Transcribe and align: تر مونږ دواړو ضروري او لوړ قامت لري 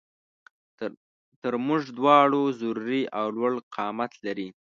تر 1.41 1.53
مونږ 1.67 1.83
دواړو 1.97 2.41
ضروري 2.59 3.01
او 3.19 3.25
لوړ 3.37 3.51
قامت 3.75 4.11
لري 4.25 4.47